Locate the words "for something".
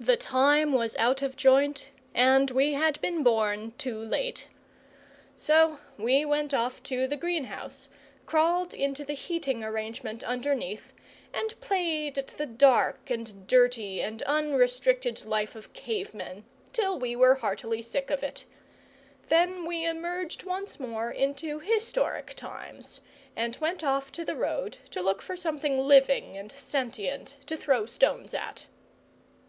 25.22-25.78